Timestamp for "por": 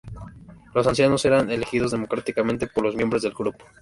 2.65-2.83